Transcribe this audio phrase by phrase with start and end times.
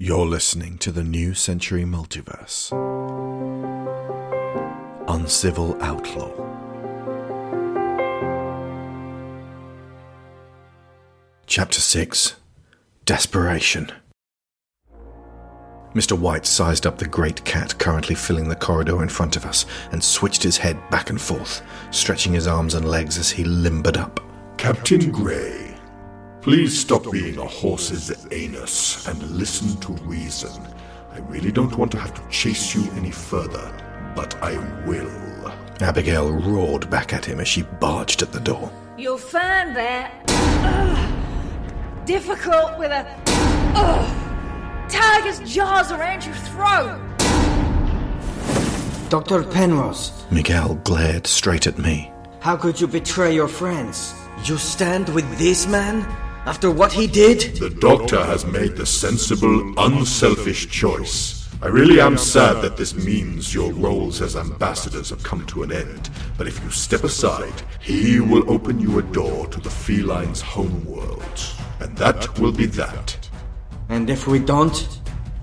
[0.00, 2.70] You're listening to the New Century Multiverse.
[5.08, 6.30] Uncivil Outlaw.
[11.46, 12.36] Chapter 6
[13.06, 13.90] Desperation.
[15.96, 16.16] Mr.
[16.16, 20.04] Wight sized up the great cat currently filling the corridor in front of us and
[20.04, 21.60] switched his head back and forth,
[21.90, 24.20] stretching his arms and legs as he limbered up.
[24.58, 25.67] Captain Grey,
[26.40, 30.50] Please stop being a horse's anus and listen to reason.
[31.12, 33.72] I really don't want to have to chase you any further,
[34.14, 34.56] but I
[34.86, 35.52] will.
[35.80, 38.70] Abigail roared back at him as she barged at the door.
[38.96, 43.04] You'll find that ugh, difficult with a
[43.74, 47.00] ugh, tiger's jaws around your throat.
[49.10, 49.42] Dr.
[49.42, 52.12] Penrose, Miguel glared straight at me.
[52.40, 54.14] how could you betray your friends?
[54.44, 56.06] You stand with this man?
[56.48, 57.56] After what he did?
[57.56, 61.46] The doctor has made the sensible, unselfish choice.
[61.60, 65.72] I really am sad that this means your roles as ambassadors have come to an
[65.72, 70.40] end, but if you step aside, he will open you a door to the feline's
[70.40, 71.38] homeworld.
[71.80, 73.28] And that will be that.
[73.90, 74.88] And if we don't?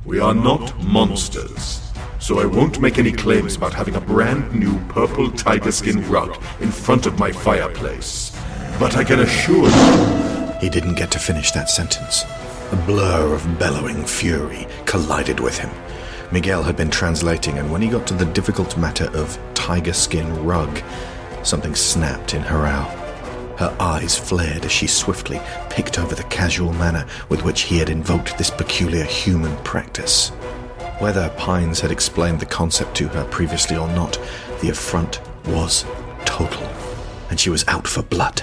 [0.06, 1.92] We are not monsters.
[2.18, 6.36] So I won't make any claims about having a brand new purple tiger skin rug
[6.62, 8.36] in front of my fireplace.
[8.80, 10.25] But I can assure you
[10.66, 12.26] He didn't get to finish that sentence.
[12.72, 15.70] A blur of bellowing fury collided with him.
[16.32, 20.44] Miguel had been translating, and when he got to the difficult matter of tiger skin
[20.44, 20.82] rug,
[21.44, 22.90] something snapped in Hrao.
[23.60, 27.90] Her eyes flared as she swiftly picked over the casual manner with which he had
[27.90, 30.30] invoked this peculiar human practice.
[30.98, 34.20] Whether Pines had explained the concept to her previously or not,
[34.62, 35.86] the affront was
[36.26, 36.68] total,
[37.30, 38.42] and she was out for blood.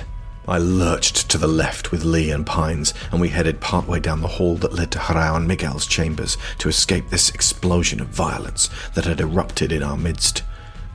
[0.48, 4.28] I lurched to the left with Li and Pines, and we headed partway down the
[4.28, 9.04] hall that led to Hrao and Miguel's chambers to escape this explosion of violence that
[9.04, 10.42] had erupted in our midst.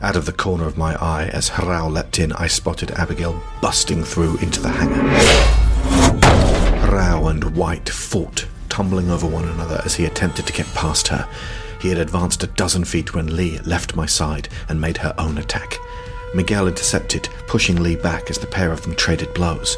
[0.01, 4.03] Out of the corner of my eye, as Hrao leapt in, I spotted Abigail busting
[4.03, 5.01] through into the hangar.
[6.87, 11.27] Hrao and Wight fought, tumbling over one another as he attempted to get past her.
[11.79, 15.37] He had advanced a dozen feet when Li left my side and made her own
[15.37, 15.77] attack.
[16.33, 19.77] Miguel intercepted, pushing Li back as the pair of them traded blows.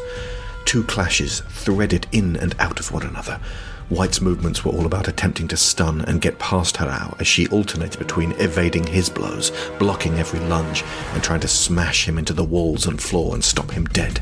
[0.64, 3.40] Two clashes threaded in and out of one another.
[3.88, 7.98] Wight's movements were all about attempting to stun and get past Hrao as she alternated
[7.98, 9.50] between evading his blows,
[9.80, 13.72] blocking every lunge, and trying to smash him into the walls and floor and stop
[13.72, 14.20] him dead.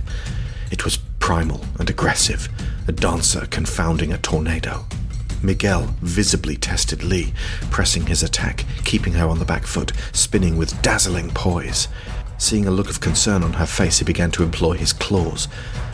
[0.71, 2.49] It was primal and aggressive,
[2.87, 4.87] a dancer confounding a tornado.
[5.43, 7.33] Miguel visibly tested Li,
[7.71, 11.89] pressing his attack, keeping her on the back foot, spinning with dazzling poise.
[12.39, 15.49] Seeing a look of concern on her face, he began to employ his claws.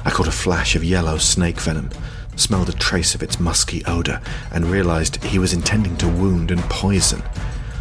[0.05, 1.89] I caught a flash of yellow snake venom,
[2.37, 4.21] smelled a trace of its musky odor,
[4.53, 7.23] and realized he was intending to wound and poison,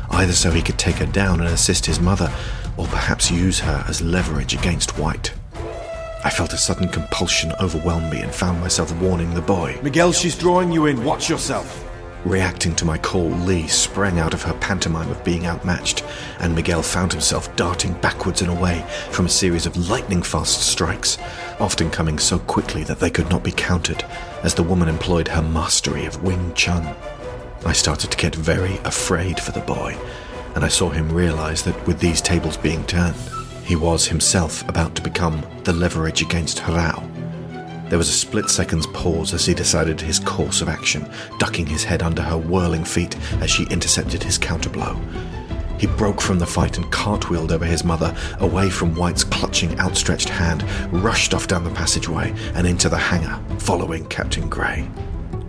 [0.09, 2.31] either so he could take her down and assist his mother,
[2.77, 5.33] or perhaps use her as leverage against Wight.
[6.23, 9.77] I felt a sudden compulsion overwhelm me and found myself warning the boy.
[9.83, 11.03] Miguel, she's drawing you in.
[11.03, 11.92] Watch yourself.
[12.25, 16.05] Reacting to my call, Li sprang out of her pantomime of being outmatched,
[16.39, 21.17] and Miguel found himself darting backwards and away from a series of lightning fast strikes,
[21.59, 24.05] often coming so quickly that they could not be countered,
[24.41, 26.95] as the woman employed her mastery of Wing Chun.
[27.65, 29.97] I started to get very afraid for the boy,
[30.55, 33.17] and I saw him realize that with these tables being turned,
[33.65, 37.12] he was himself about to become the leverage against Hrao.
[37.93, 41.83] There was a split second's pause as he decided his course of action, ducking his
[41.83, 44.99] head under her whirling feet as she intercepted his counterblow.
[45.79, 50.27] He broke from the fight and cartwheeled over his mother, away from Wight's clutching, outstretched
[50.27, 54.89] hand, rushed off down the passageway and into the hangar, following Captain Grey.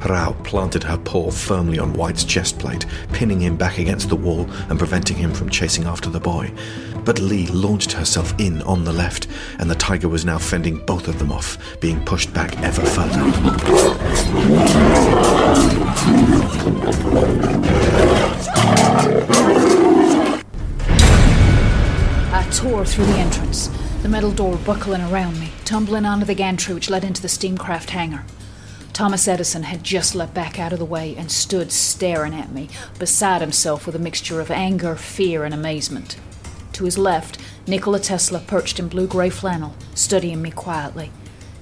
[0.04, 2.84] Hrao planted her paw firmly on Wight's chest plate,
[3.15, 6.53] pinning him back against the wall and preventing him from chasing after the boy.
[7.06, 9.28] But Li launched herself in on the left,
[9.59, 13.19] and the tiger was now fending both of them off, being pushed back ever further.
[22.31, 23.70] I tore through the entrance,
[24.02, 27.88] the metal door buckling around me, tumbling onto the gantry which led into the steamcraft
[27.88, 28.26] hangar.
[28.94, 32.69] Thomas Edison had just leapt back out of the way and stood staring at me,
[32.96, 36.17] beside himself with a mixture of anger, fear, and amazement.
[36.75, 41.11] To his left, Nikola Tesla perched in blue gray flannel, studying me quietly.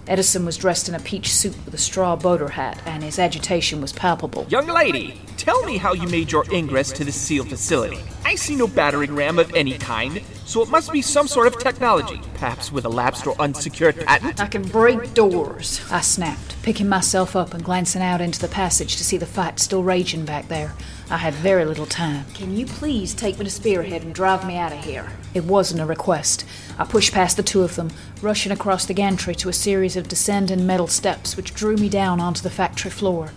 [0.06, 3.80] Edison was dressed in a peach suit with a straw boater hat, and his agitation
[3.80, 4.44] was palpable.
[4.50, 8.00] Young lady, tell me how you made your ingress to the sealed facility.
[8.26, 10.20] I see no battering ram of any kind,
[10.52, 14.38] so it must be some sort of technology, perhaps with a lapsed or unsecured patent.
[14.38, 18.96] I can break doors, I snapped, picking myself up and glancing out into the passage
[18.96, 20.74] to see the fight still raging back there.
[21.08, 22.26] I had very little time.
[22.34, 25.10] Can you please take me to Spearhead and drive me out of here?
[25.32, 26.44] It wasn't a request.
[26.78, 27.90] I pushed past the two of them,
[28.20, 32.20] rushing across the gantry to a series of descending metal steps which drew me down
[32.20, 33.32] onto the factory floor.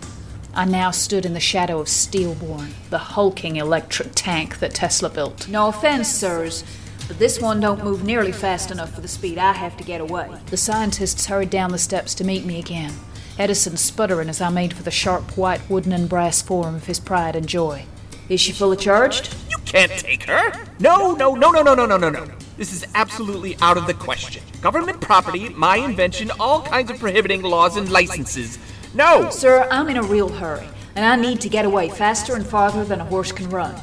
[0.53, 5.47] I now stood in the shadow of Steelborn, the hulking electric tank that Tesla built.
[5.47, 6.65] No offense, sirs,
[7.07, 10.01] but this one don't move nearly fast enough for the speed I have to get
[10.01, 10.29] away.
[10.47, 12.93] The scientists hurried down the steps to meet me again,
[13.37, 16.99] Edison sputtering as I made for the sharp white wooden and brass form of his
[16.99, 17.85] pride and joy.
[18.27, 19.35] Is she fully charged?
[19.49, 20.51] You can't take her!
[20.79, 22.33] No, no, no, no, no, no, no, no, no.
[22.57, 24.41] This is absolutely out of the question.
[24.61, 28.57] Government property, my invention, all kinds of prohibiting laws and licenses.
[28.93, 29.29] No!
[29.29, 32.85] Sir, I'm in a real hurry, and I need to get away faster and farther
[32.85, 33.75] than a horse can run.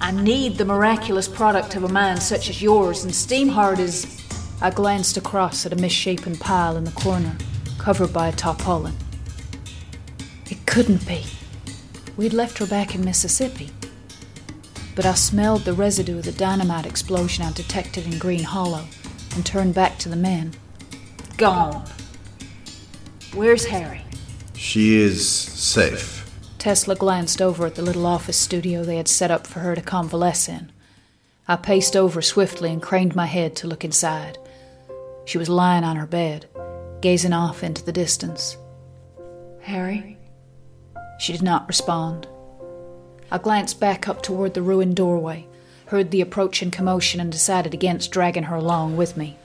[0.00, 4.22] I need the miraculous product of a mind such as yours, and Steamheart is.
[4.60, 7.36] I glanced across at a misshapen pile in the corner,
[7.78, 8.94] covered by a tarpaulin.
[10.50, 11.24] It couldn't be.
[12.16, 13.70] We'd left her back in Mississippi.
[14.94, 18.86] But I smelled the residue of the dynamite explosion I detected in Green Hollow
[19.34, 20.54] and turned back to the men.
[21.36, 21.84] Gone.
[23.34, 24.00] Where's Harry?
[24.54, 26.15] She is safe.
[26.66, 29.80] Tesla glanced over at the little office studio they had set up for her to
[29.80, 30.72] convalesce in.
[31.46, 34.36] I paced over swiftly and craned my head to look inside.
[35.26, 36.48] She was lying on her bed,
[37.00, 38.56] gazing off into the distance.
[39.60, 40.18] Harry?
[41.20, 42.26] She did not respond.
[43.30, 45.46] I glanced back up toward the ruined doorway,
[45.86, 49.36] heard the approaching commotion, and decided against dragging her along with me.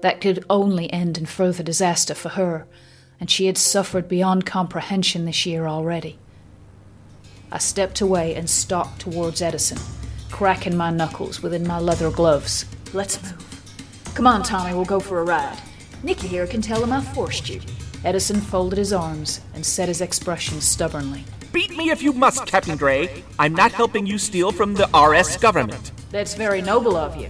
[0.00, 2.66] That could only end in further disaster for her,
[3.20, 6.18] and she had suffered beyond comprehension this year already.
[7.52, 9.76] I stepped away and stalked towards Edison,
[10.30, 12.64] cracking my knuckles within my leather gloves.
[12.94, 14.12] Let's move.
[14.14, 15.58] Come on, Tommy, we'll go for a ride.
[16.02, 17.60] Nicky here can tell him I forced you.
[18.04, 21.24] Edison folded his arms and set his expression stubbornly.
[21.52, 23.22] Beat me if you must, Captain Grey.
[23.38, 25.92] I'm not helping you steal from the RS government.
[26.10, 27.28] That's very noble of you.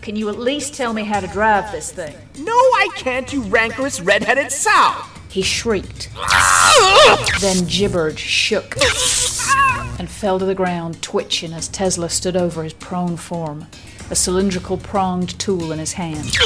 [0.00, 2.16] Can you at least tell me how to drive this thing?
[2.38, 5.02] No, I can't, you rancorous red-headed sow!
[5.28, 6.08] He shrieked,
[7.40, 8.74] then gibbered, shook,
[10.20, 13.66] fell to the ground, twitching as Tesla stood over his prone form,
[14.10, 16.36] a cylindrical pronged tool in his hand.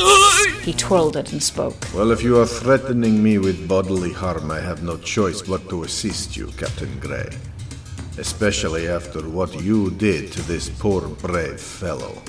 [0.63, 1.75] He twirled it and spoke.
[1.93, 5.83] Well, if you are threatening me with bodily harm, I have no choice but to
[5.83, 7.29] assist you, Captain Grey.
[8.17, 12.23] Especially after what you did to this poor brave fellow.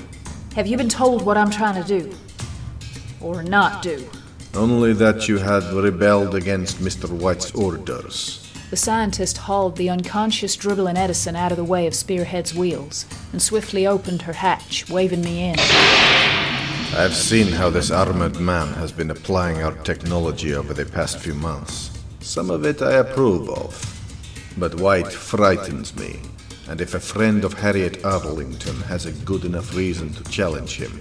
[0.56, 2.12] Have you been told what I'm trying to do?
[3.20, 4.04] Or not do?
[4.52, 7.08] Only that you had rebelled against Mr.
[7.08, 8.45] Wight's orders.
[8.68, 13.40] The scientist hauled the unconscious dribbling Edison out of the way of Spearhead's wheels and
[13.40, 15.56] swiftly opened her hatch, waving me in.
[16.96, 21.34] I've seen how this armored man has been applying our technology over the past few
[21.34, 21.96] months.
[22.18, 23.92] Some of it I approve of.
[24.58, 26.18] But Wight frightens me,
[26.68, 31.00] and if a friend of Harriet Arlington has a good enough reason to challenge him,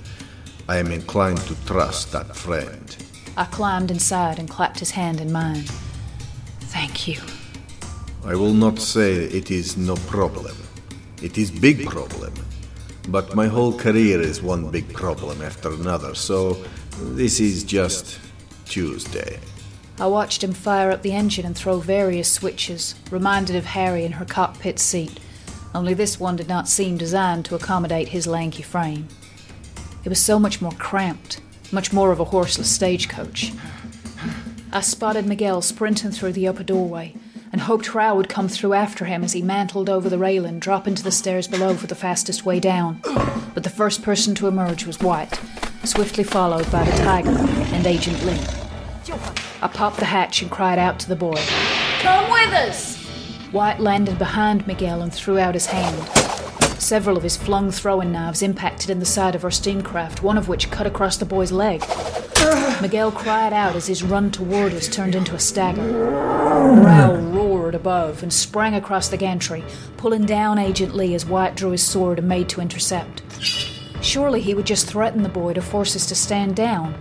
[0.69, 2.95] I am inclined to trust that friend.
[3.35, 5.63] I climbed inside and clapped his hand in mine.
[6.59, 7.17] Thank you.
[8.25, 10.55] I will not say it is no problem.
[11.21, 12.33] It is big problem.
[13.09, 16.57] But my whole career is one big problem after another, so
[16.99, 18.19] this is just
[18.65, 19.39] Tuesday.
[19.99, 24.13] I watched him fire up the engine and throw various switches, reminded of Harry in
[24.13, 25.19] her cockpit seat,
[25.75, 29.07] only this one did not seem designed to accommodate his lanky frame.
[30.03, 33.51] It was so much more cramped, much more of a horseless stagecoach.
[34.71, 37.13] I spotted Miguel sprinting through the upper doorway
[37.55, 40.93] and hoped Hrao would come through after him as he mantled over the railing, dropping
[40.95, 42.99] to the stairs below for the fastest way down.
[43.53, 45.39] But the first person to emerge was Wight,
[45.85, 48.37] swiftly followed by the Tiger and Agent Li.
[49.61, 51.41] I popped the hatch and cried out to the boy.
[51.99, 53.01] Come with us!
[53.53, 56.05] Wight landed behind Miguel and threw out his hand.
[56.77, 60.49] Several of his flung throwing knives impacted in the side of our steamcraft, one of
[60.49, 61.81] which cut across the boy's leg.
[62.81, 65.81] Miguel cried out as his run toward us turned into a stagger.
[65.81, 69.63] Hrao roared above and sprang across the gantry,
[69.97, 73.21] pulling down Agent Li as Wight drew his sword and made to intercept.
[74.01, 76.95] Surely he would just threaten the boy to force us to stand down.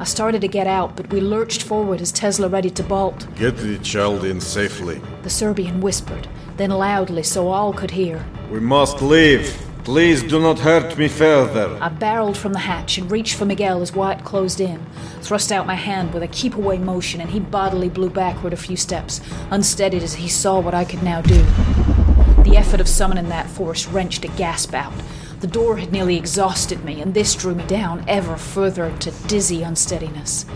[0.00, 3.26] I started to get out, but we lurched forward as Tesla ready to bolt.
[3.36, 5.00] Get the child in safely.
[5.22, 8.24] The Serbian whispered, then loudly so all could hear.
[8.50, 9.63] We must leave.
[9.84, 11.76] Please do not hurt me further.
[11.78, 14.84] I barreled from the hatch and reached for Miguel as Wight closed in,
[15.20, 18.56] thrust out my hand with a keep away motion, and he bodily blew backward a
[18.56, 21.42] few steps, unsteadied as he saw what I could now do.
[22.44, 24.94] The effort of summoning that force wrenched a gasp out.
[25.40, 29.62] The door had nearly exhausted me, and this drew me down ever further into dizzy
[29.62, 30.46] unsteadiness.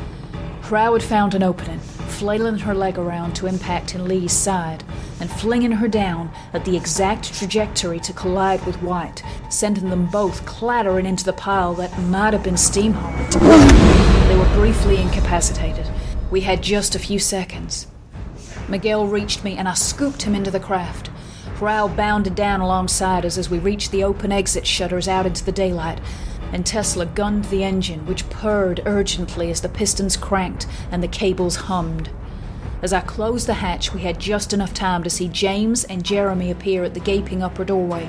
[0.62, 4.84] Hrao had found an opening, flailing her leg around to impact in Li's side,
[5.20, 10.46] and flinging her down at the exact trajectory to collide with Wight, sending them both
[10.46, 13.32] clattering into the pile that might have been Steamheart.
[14.28, 15.86] They were briefly incapacitated.
[16.30, 17.86] We had just a few seconds.
[18.68, 21.10] Miguel reached me, and I scooped him into the craft.
[21.56, 25.50] Hrao bounded down alongside us as we reached the open exit shutters out into the
[25.50, 26.00] daylight,
[26.52, 31.56] and Tesla gunned the engine, which purred urgently as the pistons cranked and the cables
[31.56, 32.10] hummed.
[32.80, 36.52] As I closed the hatch, we had just enough time to see James and Jeremy
[36.52, 38.08] appear at the gaping upper doorway.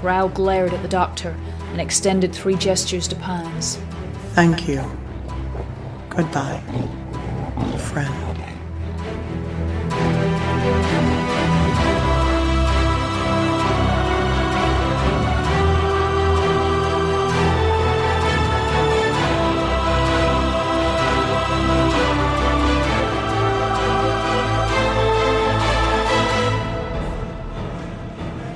[0.00, 1.36] Hrao glared at the doctor
[1.70, 3.78] and extended three gestures to Pines.
[4.32, 4.82] Thank you.
[6.08, 6.60] Goodbye,
[7.92, 8.29] friend.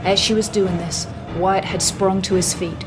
[0.05, 1.07] As she was doing this,
[1.37, 2.85] Wyatt had sprung to his feet.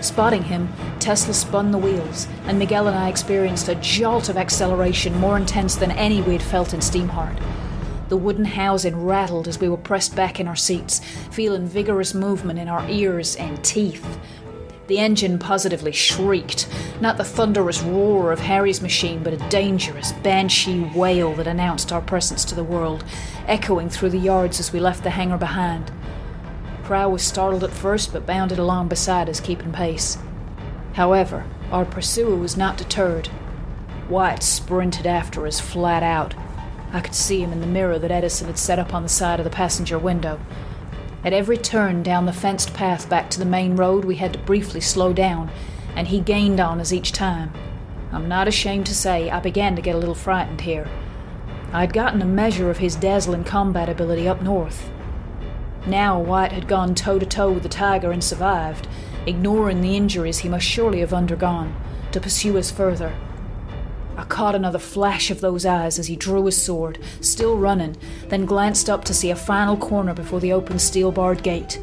[0.00, 5.18] Spotting him, Tesla spun the wheels, and Miguel and I experienced a jolt of acceleration
[5.18, 7.38] more intense than any we had felt in Steamheart.
[8.08, 11.00] The wooden housing rattled as we were pressed back in our seats,
[11.30, 14.18] feeling vigorous movement in our ears and teeth.
[14.86, 16.68] The engine positively shrieked,
[17.00, 22.02] not the thunderous roar of Harry's machine, but a dangerous, banshee wail that announced our
[22.02, 23.04] presence to the world,
[23.46, 25.90] echoing through the yards as we left the hangar behind.
[26.84, 30.18] Hrao was startled at first, but bounded along beside us, keeping pace.
[30.94, 33.30] However, our pursuer was not deterred.
[34.08, 36.34] Wight sprinted after us flat out.
[36.92, 39.40] I could see him in the mirror that Edison had set up on the side
[39.40, 40.38] of the passenger window.
[41.24, 44.38] At every turn down the fenced path back to the main road, we had to
[44.40, 45.50] briefly slow down,
[45.96, 47.50] and he gained on us each time.
[48.12, 50.86] I'm not ashamed to say I began to get a little frightened here.
[51.72, 54.90] I'd gotten a measure of his dazzling combat ability up north.
[55.86, 58.88] Now Wight had gone toe to toe with the tiger and survived,
[59.26, 61.76] ignoring the injuries he must surely have undergone,
[62.12, 63.14] to pursue us further.
[64.16, 67.96] I caught another flash of those eyes as he drew his sword, still running,
[68.28, 71.80] then glanced up to see a final corner before the open steel barred gate,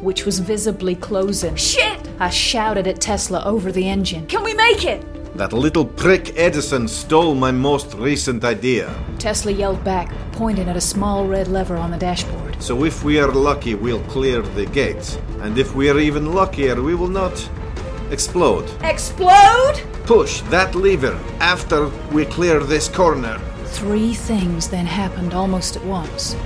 [0.00, 1.56] which was visibly closing.
[1.56, 2.00] Shit!
[2.18, 4.26] I shouted at Tesla over the engine.
[4.26, 5.02] Can we make it?
[5.36, 8.94] That little prick Edison stole my most recent idea.
[9.18, 12.43] Tesla yelled back, pointing at a small red lever on the dashboard.
[12.64, 15.18] So if we are lucky, we'll clear the gates.
[15.42, 17.36] And if we are even luckier, we will not
[18.10, 18.64] explode.
[18.82, 19.82] Explode?
[20.06, 23.38] Push that lever after we clear this corner.
[23.66, 26.36] Three things then happened almost at once.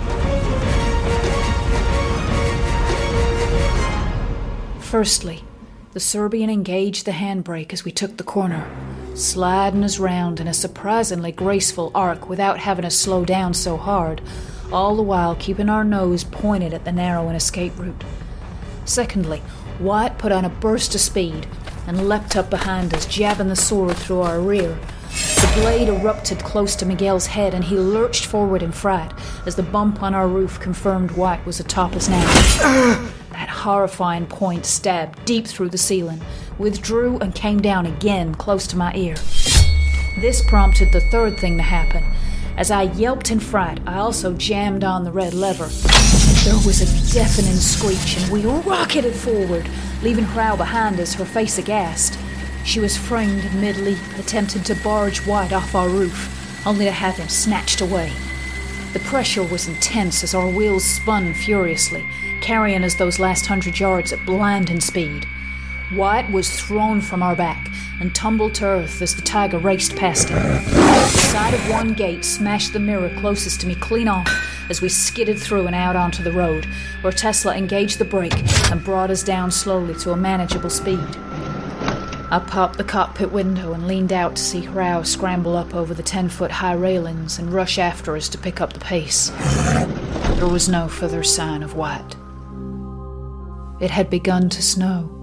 [4.80, 5.44] Firstly,
[5.92, 8.68] the Serbian engaged the handbrake as we took the corner,
[9.14, 14.20] sliding us round in a surprisingly graceful arc without having us slow down so hard,
[14.72, 18.04] all the while keeping our nose pointed at the narrow and escape route.
[18.84, 19.42] Secondly,
[19.80, 21.46] Wyatt put on a burst of speed
[21.86, 24.78] and leapt up behind us, jabbing the sword through our rear.
[25.08, 29.12] The blade erupted close to Miguel's head, and he lurched forward in fright
[29.46, 32.20] as the bump on our roof confirmed Wight was atop us now.
[33.30, 36.20] that horrifying point stabbed deep through the ceiling,
[36.58, 39.14] withdrew, and came down again close to my ear.
[40.20, 42.04] This prompted the third thing to happen.
[42.58, 45.68] As I yelped in fright, I also jammed on the red lever.
[46.42, 49.70] There was a deafening screech, and we rocketed forward,
[50.02, 52.18] leaving Hrao behind us, her face aghast.
[52.64, 57.14] She was framed mid leap, attempting to barge Wight off our roof, only to have
[57.14, 58.10] him snatched away.
[58.92, 62.04] The pressure was intense as our wheels spun furiously,
[62.40, 65.28] carrying us those last hundred yards at blinding speed.
[65.94, 70.28] Wight was thrown from our back and tumbled to earth as the tiger raced past
[70.28, 70.36] him.
[70.36, 74.28] The side of one gate smashed the mirror closest to me clean off
[74.68, 76.66] as we skidded through and out onto the road,
[77.00, 78.36] where Tesla engaged the brake
[78.70, 81.16] and brought us down slowly to a manageable speed.
[82.30, 86.02] I popped the cockpit window and leaned out to see Hrao scramble up over the
[86.02, 89.30] ten foot high railings and rush after us to pick up the pace.
[90.36, 92.14] There was no further sign of Wight.
[93.80, 95.17] It had begun to snow.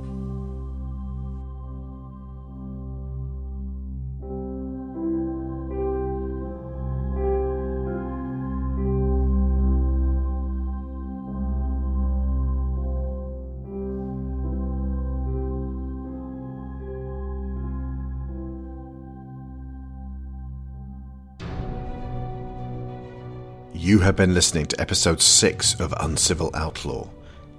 [23.86, 27.08] You have been listening to episode 6 of Uncivil Outlaw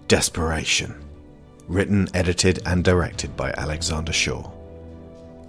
[0.09, 1.00] Desperation.
[1.68, 4.50] Written, edited, and directed by Alexander Shaw.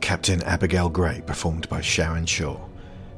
[0.01, 2.60] Captain Abigail Grey, performed by Sharon Shaw.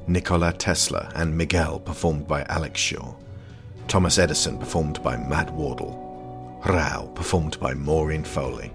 [0.08, 3.14] Nikola Tesla and Miguel, performed by Alex Shaw.
[3.90, 6.62] Thomas Edison, performed by Matt Wardle.
[6.64, 8.72] Hrao, performed by Maureen Foley.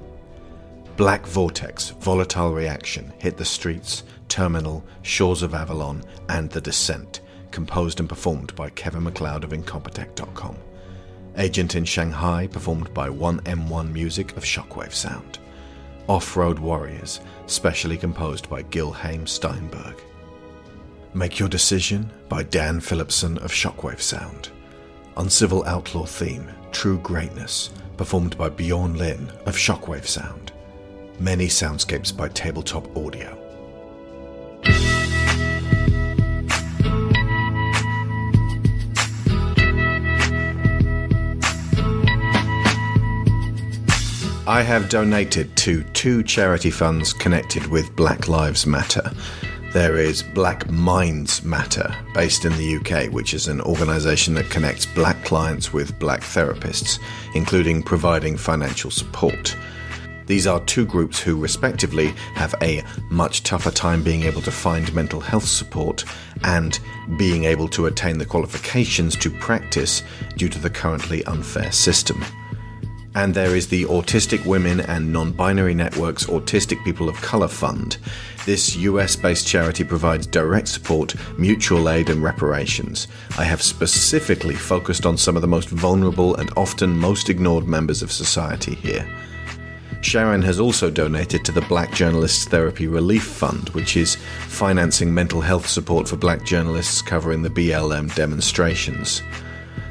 [0.98, 7.22] Black Vortex, Volatile Reaction, Hit the Streets, Terminal, Shores of Avalon, and The Descent,
[7.54, 10.56] composed and performed by Kevin MacLeod of Incompetech.com.
[11.36, 15.38] Agent in Shanghai, performed by 1M1 Music of Shockwave Sound.
[16.08, 20.02] Off Road Warriors, specially composed by Gil Haim Steinberg.
[21.14, 24.50] Make Your Decision by Dan Phillipson of Shockwave Sound.
[25.16, 30.52] Uncivil Outlaw Theme, True Greatness, performed by Bjorn Lynne of Shockwave Sound.
[31.20, 33.43] Many soundscapes by Tabletop Audio.
[44.46, 49.10] I have donated to two charity funds connected with Black Lives Matter.
[49.72, 54.84] There is Black Minds Matter, based in the UK, which is an organisation that connects
[54.84, 56.98] black clients with black therapists,
[57.34, 59.56] including providing financial support.
[60.26, 64.94] These are two groups who, respectively, have a much tougher time being able to find
[64.94, 66.04] mental health support
[66.42, 66.78] and
[67.16, 70.02] being able to attain the qualifications to practice
[70.36, 72.22] due to the currently unfair system.
[73.16, 77.98] And there is the Autistic Women and Non Binary Networks Autistic People of Color Fund.
[78.44, 83.06] This US based charity provides direct support, mutual aid, and reparations.
[83.38, 88.02] I have specifically focused on some of the most vulnerable and often most ignored members
[88.02, 89.08] of society here.
[90.00, 94.16] Sharon has also donated to the Black Journalists Therapy Relief Fund, which is
[94.48, 99.22] financing mental health support for black journalists covering the BLM demonstrations.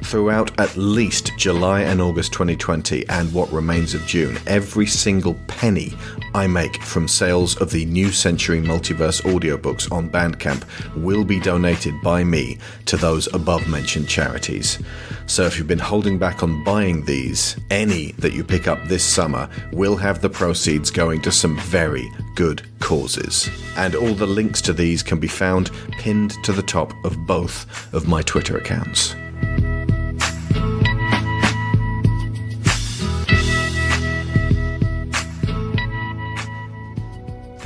[0.04, 5.94] Throughout at least July and August 2020 and what remains of June, every single penny
[6.36, 12.00] I make from sales of the New Century Multiverse audiobooks on Bandcamp will be donated
[12.04, 14.78] by me to those above mentioned charities.
[15.26, 19.04] So if you've been holding back on buying these, any that you pick up this
[19.04, 23.50] summer will have the proceeds going to some very good causes.
[23.78, 27.94] And all the links to these can be found pinned to the top of both
[27.94, 29.16] of my Twitter accounts.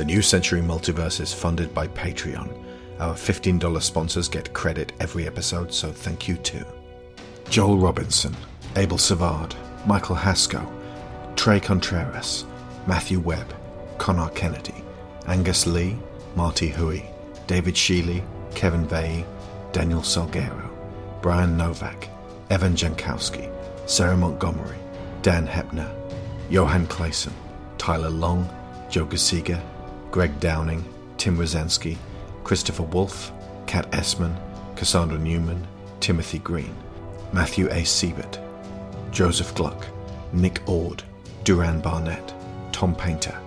[0.08, 2.64] New Century Multiverse is funded by Patreon.
[3.02, 6.64] Our $15 sponsors get credit every episode, so thank you too.
[7.50, 8.34] Joel Robinson,
[8.78, 9.54] Abel Savard,
[9.86, 10.66] Michael Hasko,
[11.36, 12.46] Tre Contreras,
[12.88, 13.54] Matthew Webb,
[13.98, 14.82] Conar Kennedy,
[15.26, 15.98] Angus Lee,
[16.38, 17.06] Marty Hooie,
[17.46, 18.24] David Shealy,
[18.56, 19.26] Kevin Veighy,
[19.74, 20.70] Daniel Salgueiro,
[21.22, 22.08] Bryan Novak,
[22.50, 23.52] Evan Jankowski,
[23.90, 24.78] Sarah Montgomery,
[25.22, 25.94] Dan Hoeppner,
[26.50, 27.34] Johan Claesson,
[27.78, 28.50] Tylor Long,
[28.90, 29.62] Jo Gisiger,
[30.18, 30.84] Greg Downing,
[31.18, 31.96] Tim Rozenski,
[32.44, 33.32] Christopher Wolfe,
[33.68, 34.36] Kat Essmann,
[34.76, 35.68] Cassandra Newman,
[36.00, 36.76] Timothy Green,
[37.32, 37.84] Matthew A.
[37.84, 38.40] Seibert,
[39.12, 39.86] Joseph Gluck,
[40.34, 41.04] Nick Ord,
[41.44, 42.34] Duran Barnett,
[42.72, 43.40] Tom Painter,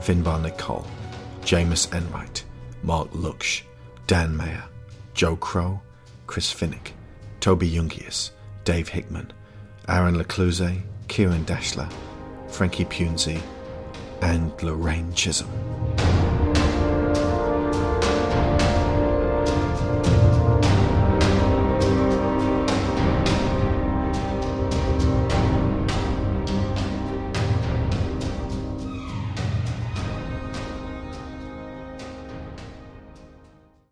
[0.00, 0.84] Finbar Nicholl,
[1.42, 2.42] Jamas Enright,
[2.82, 3.62] Marc Lucksch,
[4.08, 4.64] Dan Mayer,
[5.14, 5.80] Joe Crow,
[6.26, 6.90] Chris Finik,
[7.38, 8.32] Toby Jungius,
[8.64, 9.32] Dave Hickman,
[9.86, 11.88] Aaron LaCluyze, Ciaran Dachtler,
[12.48, 13.40] Frankie Punzi,
[14.22, 15.85] and Lorraine Chisholm.